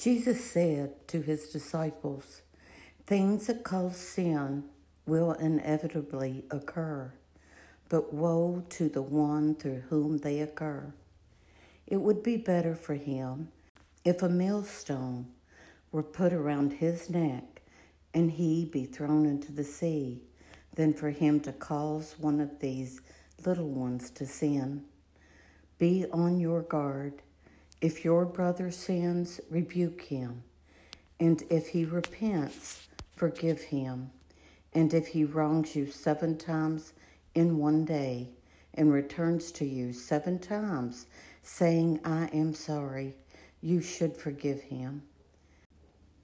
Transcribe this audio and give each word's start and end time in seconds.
Jesus 0.00 0.42
said 0.42 1.06
to 1.08 1.20
his 1.20 1.48
disciples, 1.50 2.40
Things 3.04 3.48
that 3.48 3.62
cause 3.62 3.98
sin 3.98 4.64
will 5.04 5.32
inevitably 5.32 6.44
occur, 6.50 7.12
but 7.90 8.14
woe 8.14 8.64
to 8.70 8.88
the 8.88 9.02
one 9.02 9.54
through 9.54 9.82
whom 9.90 10.16
they 10.18 10.40
occur. 10.40 10.94
It 11.86 11.98
would 11.98 12.22
be 12.22 12.38
better 12.38 12.74
for 12.74 12.94
him 12.94 13.48
if 14.02 14.22
a 14.22 14.28
millstone 14.30 15.26
were 15.92 16.02
put 16.02 16.32
around 16.32 16.74
his 16.74 17.10
neck 17.10 17.60
and 18.14 18.30
he 18.30 18.64
be 18.64 18.86
thrown 18.86 19.26
into 19.26 19.52
the 19.52 19.64
sea 19.64 20.22
than 20.76 20.94
for 20.94 21.10
him 21.10 21.40
to 21.40 21.52
cause 21.52 22.14
one 22.18 22.40
of 22.40 22.60
these 22.60 23.02
little 23.44 23.68
ones 23.68 24.08
to 24.12 24.24
sin. 24.24 24.84
Be 25.76 26.06
on 26.10 26.40
your 26.40 26.62
guard 26.62 27.20
if 27.80 28.04
your 28.04 28.24
brother 28.24 28.70
sins, 28.70 29.40
rebuke 29.48 30.02
him. 30.02 30.42
And 31.18 31.42
if 31.50 31.68
he 31.68 31.84
repents, 31.84 32.88
forgive 33.16 33.62
him. 33.64 34.10
And 34.72 34.94
if 34.94 35.08
he 35.08 35.24
wrongs 35.24 35.74
you 35.74 35.86
seven 35.86 36.36
times 36.36 36.92
in 37.34 37.58
one 37.58 37.84
day 37.84 38.28
and 38.74 38.92
returns 38.92 39.50
to 39.52 39.64
you 39.64 39.92
seven 39.92 40.38
times, 40.38 41.06
saying, 41.42 42.00
I 42.04 42.26
am 42.26 42.54
sorry, 42.54 43.14
you 43.60 43.80
should 43.80 44.16
forgive 44.16 44.62
him. 44.62 45.02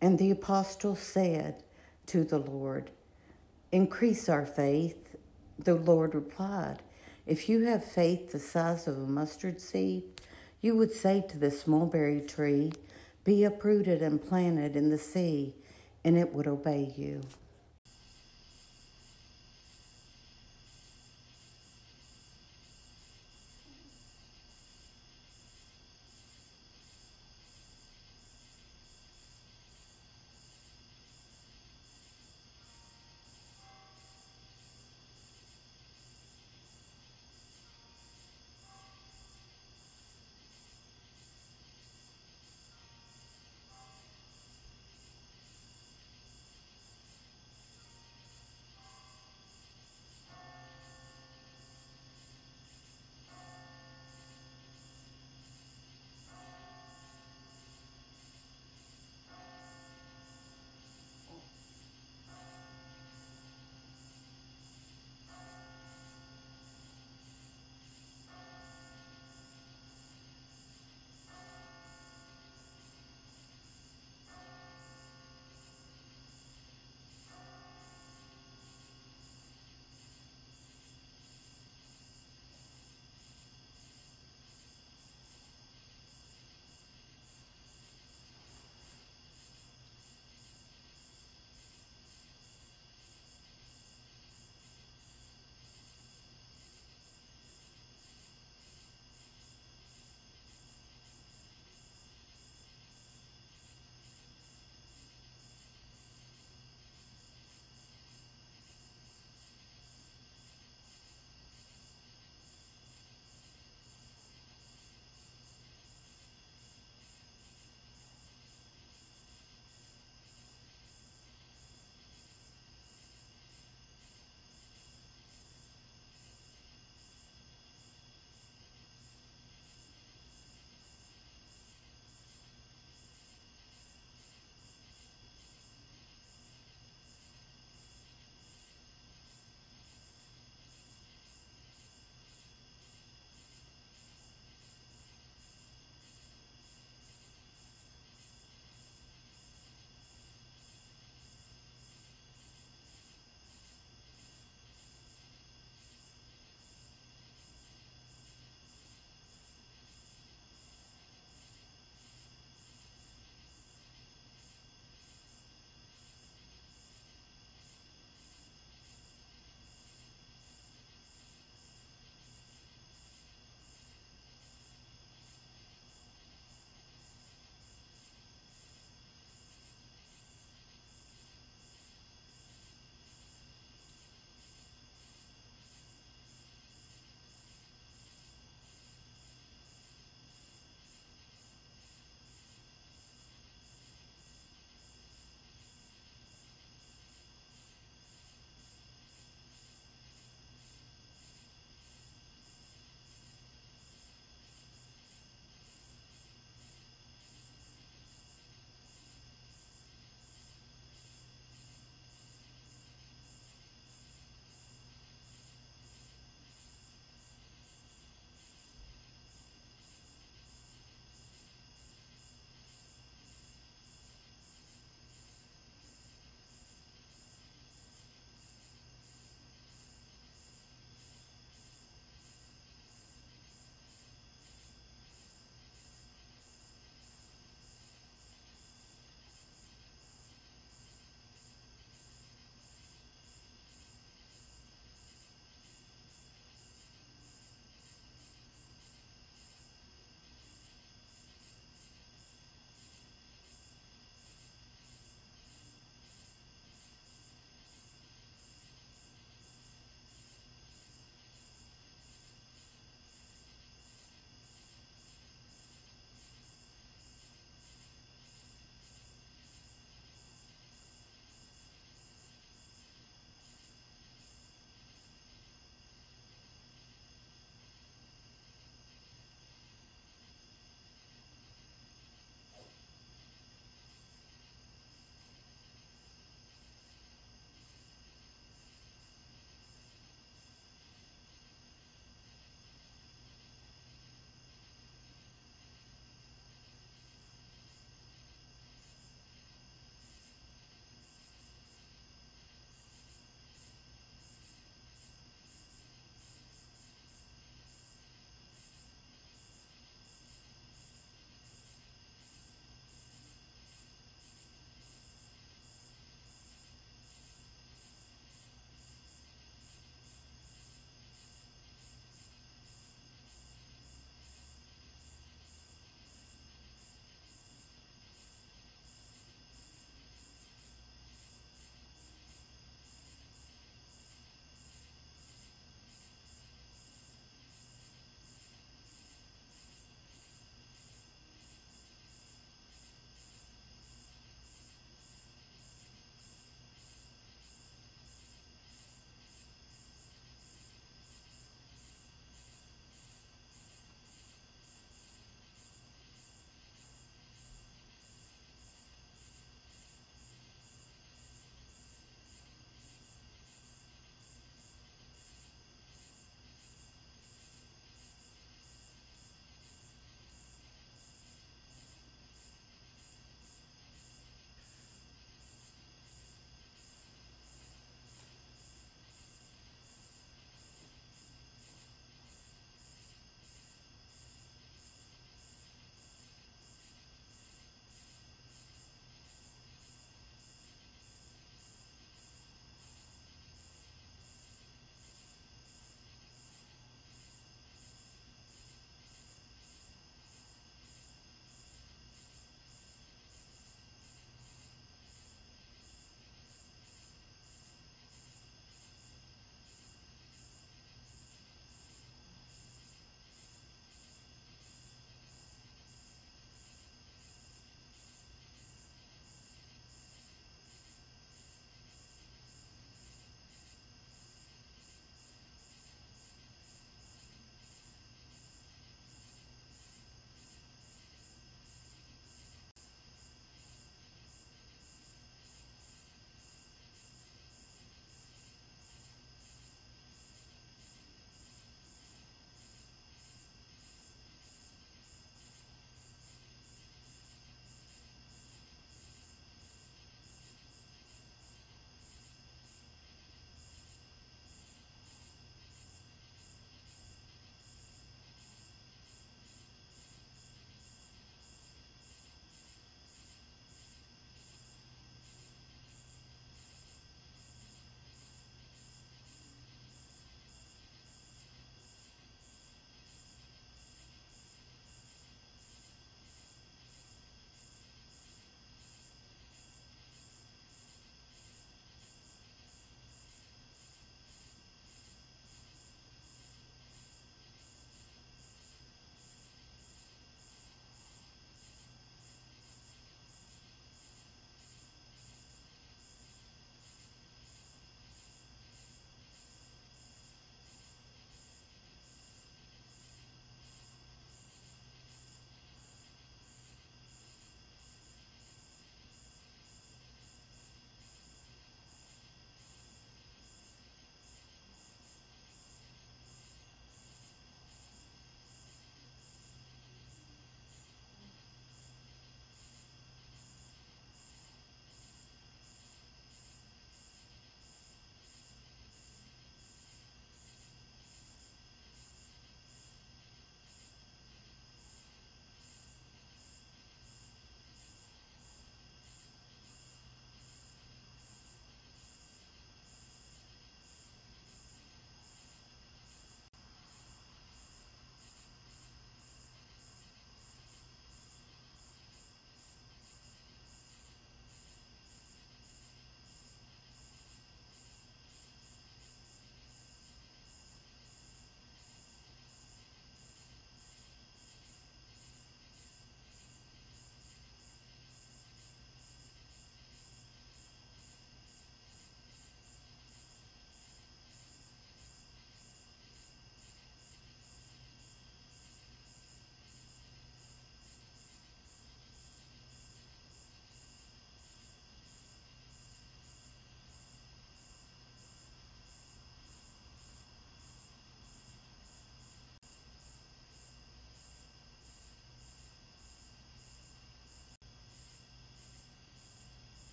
And 0.00 0.18
the 0.18 0.30
apostle 0.30 0.94
said 0.94 1.62
to 2.06 2.24
the 2.24 2.38
Lord, 2.38 2.90
Increase 3.72 4.28
our 4.28 4.46
faith. 4.46 5.16
The 5.58 5.74
Lord 5.74 6.14
replied, 6.14 6.82
If 7.26 7.48
you 7.48 7.64
have 7.64 7.84
faith 7.84 8.32
the 8.32 8.38
size 8.38 8.86
of 8.86 8.96
a 8.96 9.06
mustard 9.06 9.60
seed, 9.60 10.04
you 10.60 10.76
would 10.76 10.92
say 10.92 11.24
to 11.28 11.38
this 11.38 11.66
mulberry 11.66 12.20
tree, 12.20 12.72
Be 13.24 13.44
uprooted 13.44 14.02
and 14.02 14.22
planted 14.22 14.76
in 14.76 14.90
the 14.90 14.98
sea, 14.98 15.54
and 16.04 16.16
it 16.16 16.32
would 16.32 16.46
obey 16.46 16.92
you. 16.96 17.22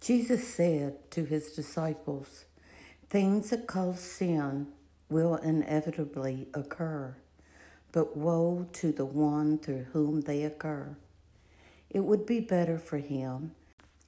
Jesus 0.00 0.46
said 0.46 1.10
to 1.10 1.24
his 1.24 1.52
disciples, 1.52 2.46
Things 3.08 3.50
that 3.50 3.66
cause 3.66 4.00
sin 4.00 4.68
will 5.10 5.36
inevitably 5.36 6.48
occur, 6.54 7.16
but 7.92 8.16
woe 8.16 8.66
to 8.72 8.92
the 8.92 9.04
one 9.04 9.58
through 9.58 9.86
whom 9.92 10.22
they 10.22 10.44
occur. 10.44 10.96
It 11.90 12.00
would 12.00 12.24
be 12.24 12.40
better 12.40 12.78
for 12.78 12.98
him 12.98 13.52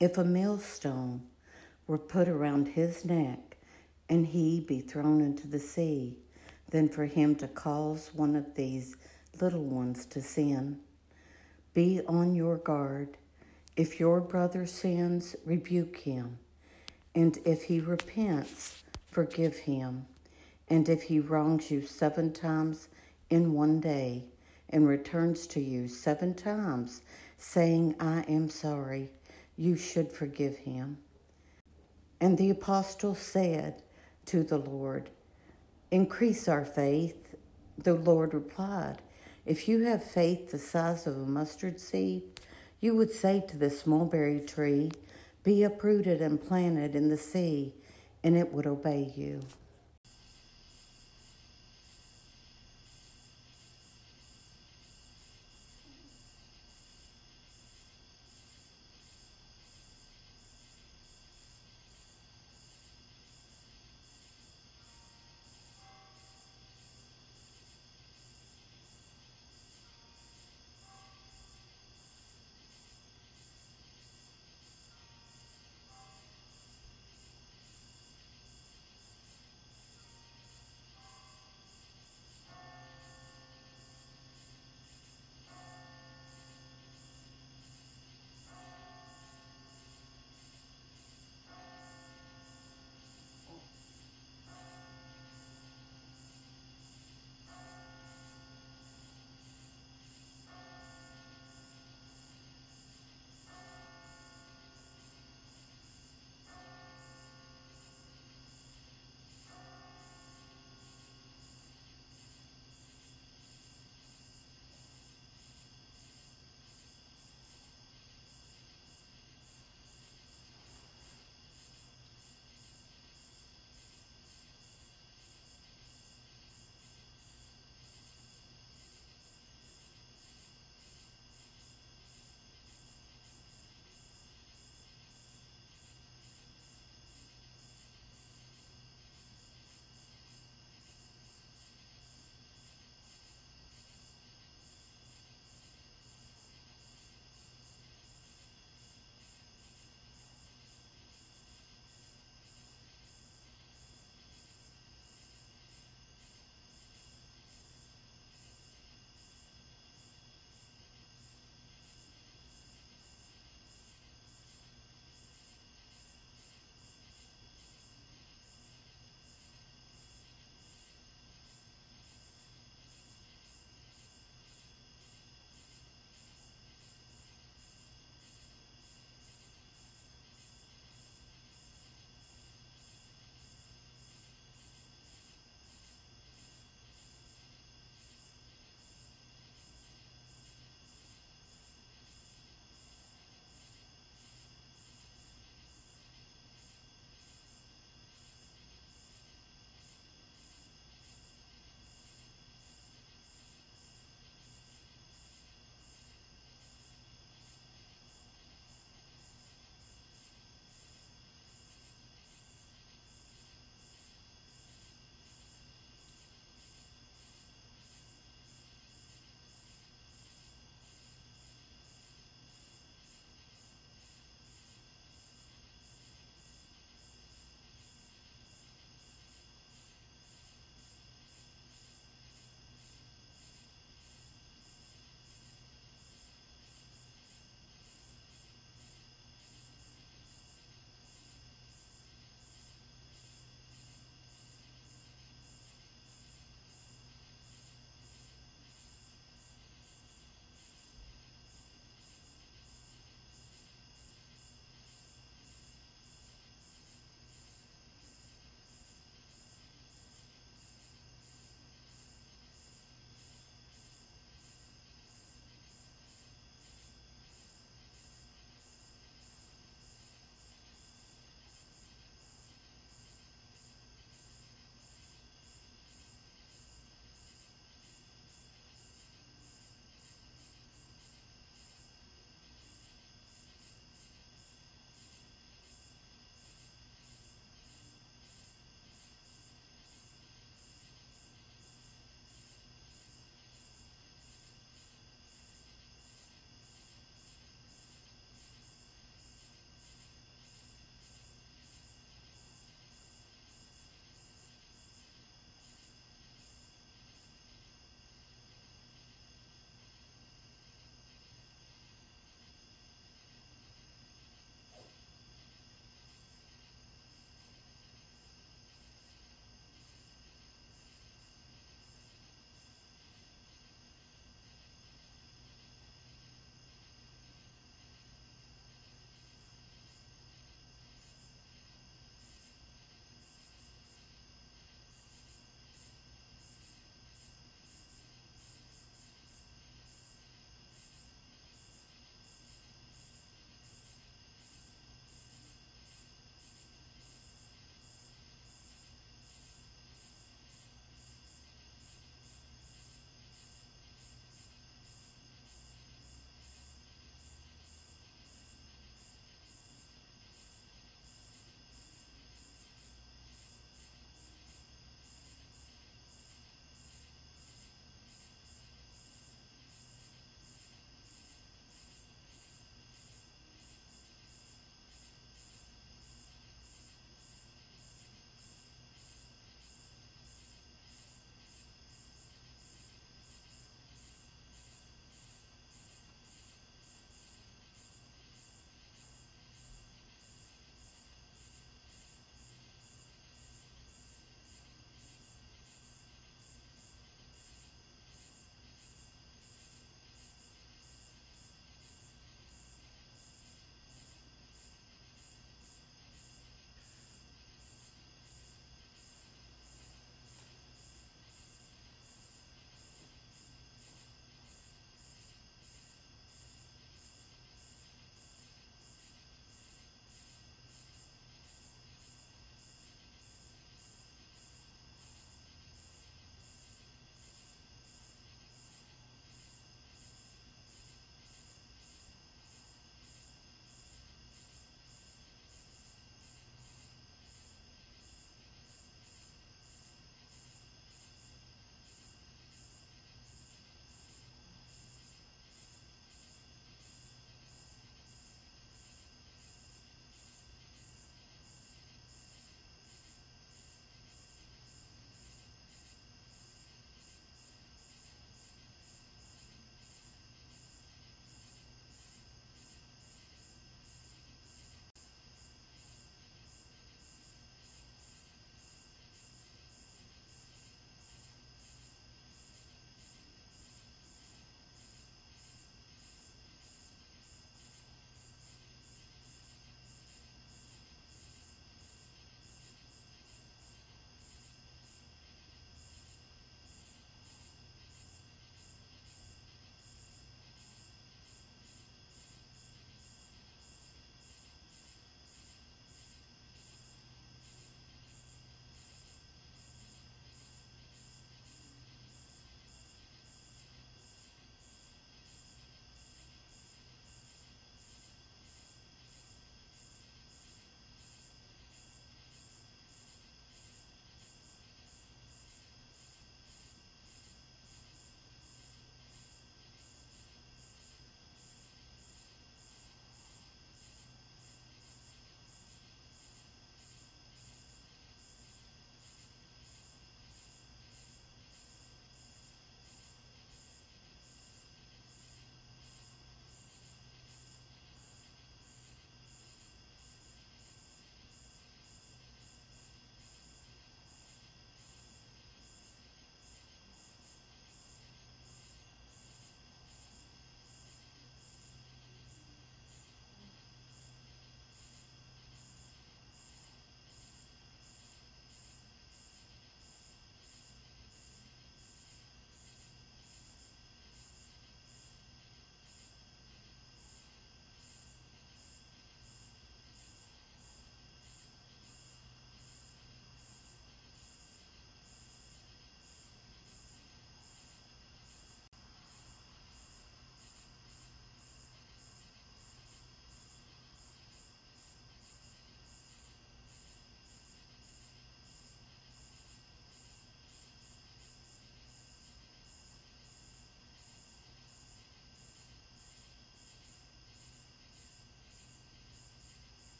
if 0.00 0.16
a 0.16 0.24
millstone 0.24 1.22
were 1.86 1.98
put 1.98 2.28
around 2.28 2.68
his 2.68 3.04
neck 3.04 3.56
and 4.08 4.28
he 4.28 4.60
be 4.60 4.80
thrown 4.80 5.20
into 5.20 5.46
the 5.46 5.58
sea 5.58 6.16
than 6.70 6.88
for 6.88 7.06
him 7.06 7.34
to 7.36 7.48
cause 7.48 8.10
one 8.14 8.34
of 8.34 8.54
these 8.54 8.96
little 9.40 9.64
ones 9.64 10.06
to 10.06 10.22
sin. 10.22 10.78
Be 11.74 12.00
on 12.06 12.34
your 12.34 12.56
guard. 12.56 13.18
If 13.76 13.98
your 13.98 14.20
brother 14.20 14.66
sins, 14.66 15.34
rebuke 15.44 15.98
him. 15.98 16.38
And 17.14 17.38
if 17.44 17.64
he 17.64 17.80
repents, 17.80 18.82
forgive 19.10 19.58
him. 19.58 20.06
And 20.68 20.88
if 20.88 21.04
he 21.04 21.20
wrongs 21.20 21.70
you 21.70 21.82
seven 21.82 22.32
times 22.32 22.88
in 23.30 23.52
one 23.52 23.80
day 23.80 24.24
and 24.68 24.86
returns 24.86 25.46
to 25.48 25.60
you 25.60 25.88
seven 25.88 26.34
times, 26.34 27.02
saying, 27.36 27.94
I 27.98 28.24
am 28.28 28.48
sorry, 28.48 29.10
you 29.56 29.76
should 29.76 30.12
forgive 30.12 30.58
him. 30.58 30.98
And 32.20 32.38
the 32.38 32.50
apostle 32.50 33.14
said 33.14 33.82
to 34.26 34.42
the 34.42 34.58
Lord, 34.58 35.10
Increase 35.90 36.48
our 36.48 36.64
faith. 36.64 37.34
The 37.76 37.94
Lord 37.94 38.32
replied, 38.32 39.02
If 39.44 39.68
you 39.68 39.84
have 39.84 40.04
faith 40.04 40.50
the 40.50 40.58
size 40.58 41.06
of 41.06 41.16
a 41.16 41.26
mustard 41.26 41.80
seed, 41.80 42.22
you 42.82 42.96
would 42.96 43.12
say 43.12 43.42
to 43.48 43.56
the 43.56 43.74
mulberry 43.86 44.40
tree, 44.40 44.90
Be 45.44 45.62
uprooted 45.62 46.20
and 46.20 46.44
planted 46.44 46.94
in 46.94 47.08
the 47.08 47.16
sea, 47.16 47.72
and 48.22 48.36
it 48.36 48.52
would 48.52 48.66
obey 48.66 49.12
you. 49.16 49.40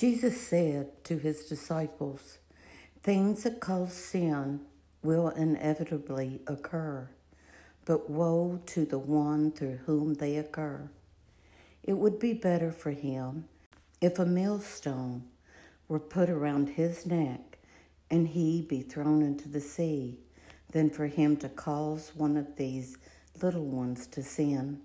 Jesus 0.00 0.40
said 0.40 1.04
to 1.04 1.18
his 1.18 1.44
disciples, 1.44 2.38
Things 3.02 3.42
that 3.42 3.60
cause 3.60 3.92
sin 3.92 4.62
will 5.02 5.28
inevitably 5.28 6.40
occur, 6.46 7.10
but 7.84 8.08
woe 8.08 8.62
to 8.64 8.86
the 8.86 8.98
one 8.98 9.52
through 9.52 9.80
whom 9.84 10.14
they 10.14 10.38
occur. 10.38 10.88
It 11.82 11.98
would 11.98 12.18
be 12.18 12.32
better 12.32 12.72
for 12.72 12.92
him 12.92 13.44
if 14.00 14.18
a 14.18 14.24
millstone 14.24 15.24
were 15.86 16.00
put 16.00 16.30
around 16.30 16.70
his 16.70 17.04
neck 17.04 17.58
and 18.10 18.28
he 18.28 18.62
be 18.62 18.80
thrown 18.80 19.20
into 19.20 19.50
the 19.50 19.60
sea 19.60 20.16
than 20.70 20.88
for 20.88 21.08
him 21.08 21.36
to 21.36 21.48
cause 21.50 22.12
one 22.14 22.38
of 22.38 22.56
these 22.56 22.96
little 23.42 23.66
ones 23.66 24.06
to 24.06 24.22
sin. 24.22 24.80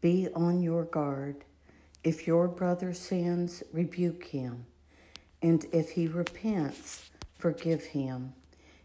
Be 0.00 0.26
on 0.34 0.64
your 0.64 0.82
guard. 0.82 1.44
If 2.06 2.24
your 2.24 2.46
brother 2.46 2.94
sins, 2.94 3.64
rebuke 3.72 4.26
him. 4.26 4.66
And 5.42 5.66
if 5.72 5.90
he 5.90 6.06
repents, 6.06 7.10
forgive 7.36 7.86
him. 7.86 8.34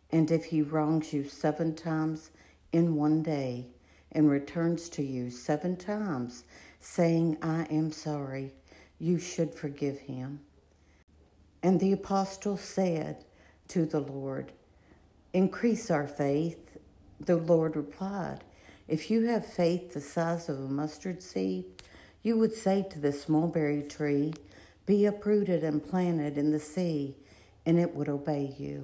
And 0.10 0.32
if 0.32 0.46
he 0.46 0.64
wrongs 0.64 1.14
you 1.14 1.26
seven 1.26 1.76
times 1.76 2.32
in 2.74 2.96
one 2.96 3.22
day 3.22 3.68
and 4.12 4.28
returns 4.28 4.90
to 4.90 5.04
you 5.04 5.30
seven 5.30 5.78
times, 5.78 6.46
saying, 6.80 7.38
I 7.44 7.68
am 7.70 7.92
sorry, 7.92 8.54
you 8.98 9.20
should 9.20 9.54
forgive 9.54 10.00
him. 10.00 10.40
And 11.62 11.80
the 11.80 11.92
apostle 11.92 12.58
said 12.58 13.24
to 13.68 13.86
the 13.86 14.00
Lord, 14.00 14.52
Increase 15.32 15.92
our 15.92 16.08
faith. 16.08 16.80
The 17.20 17.38
Lord 17.38 17.76
replied, 17.76 18.44
If 18.88 19.12
you 19.12 19.28
have 19.28 19.46
faith 19.46 19.94
the 19.94 20.02
size 20.02 20.50
of 20.50 20.58
a 20.58 20.68
mustard 20.68 21.22
seed, 21.22 21.66
you 22.24 22.38
would 22.38 22.54
say 22.54 22.86
to 22.90 23.00
this 23.00 23.28
mulberry 23.28 23.82
tree, 23.82 24.34
Be 24.86 25.06
uprooted 25.06 25.64
and 25.64 25.84
planted 25.84 26.38
in 26.38 26.52
the 26.52 26.60
sea, 26.60 27.16
and 27.66 27.80
it 27.80 27.96
would 27.96 28.10
obey 28.10 28.56
you. 28.58 28.84